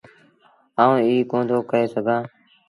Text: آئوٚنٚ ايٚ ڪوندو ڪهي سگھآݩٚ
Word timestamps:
آئوٚنٚ 0.81 1.05
ايٚ 1.09 1.27
ڪوندو 1.31 1.57
ڪهي 1.69 1.85
سگھآݩٚ 1.93 2.25